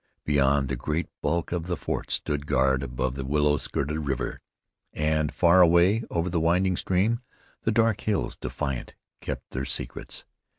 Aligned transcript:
Beyond, 0.25 0.67
the 0.69 0.75
great 0.75 1.05
bulk 1.21 1.51
of 1.51 1.67
the 1.67 1.77
fort 1.77 2.09
stood 2.09 2.47
guard 2.47 2.81
above 2.81 3.13
the 3.13 3.23
willow 3.23 3.57
skirted 3.57 4.07
river, 4.07 4.41
and 4.93 5.31
far 5.31 5.61
away 5.61 6.03
over 6.09 6.27
the 6.27 6.39
winding 6.39 6.75
stream 6.75 7.19
the 7.65 7.71
dark 7.71 8.01
hills, 8.01 8.35
defiant, 8.35 8.95
kept 9.19 9.51
their 9.51 9.63
secrets. 9.63 10.25